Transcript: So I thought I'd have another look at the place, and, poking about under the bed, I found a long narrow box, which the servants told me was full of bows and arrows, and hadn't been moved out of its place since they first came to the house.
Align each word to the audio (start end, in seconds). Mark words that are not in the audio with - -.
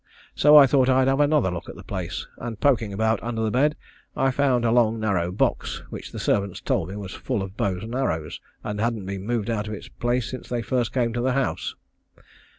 So 0.33 0.57
I 0.57 0.65
thought 0.65 0.89
I'd 0.89 1.07
have 1.07 1.19
another 1.19 1.51
look 1.51 1.69
at 1.69 1.75
the 1.75 1.83
place, 1.83 2.25
and, 2.39 2.59
poking 2.59 2.91
about 2.91 3.21
under 3.21 3.43
the 3.43 3.51
bed, 3.51 3.75
I 4.17 4.31
found 4.31 4.65
a 4.65 4.71
long 4.71 4.99
narrow 4.99 5.31
box, 5.31 5.83
which 5.91 6.11
the 6.11 6.17
servants 6.17 6.59
told 6.59 6.89
me 6.89 6.95
was 6.95 7.13
full 7.13 7.43
of 7.43 7.55
bows 7.55 7.83
and 7.83 7.93
arrows, 7.93 8.39
and 8.63 8.79
hadn't 8.81 9.05
been 9.05 9.27
moved 9.27 9.51
out 9.51 9.67
of 9.67 9.75
its 9.75 9.89
place 9.89 10.27
since 10.31 10.49
they 10.49 10.63
first 10.63 10.91
came 10.91 11.13
to 11.13 11.21
the 11.21 11.33
house. 11.33 11.75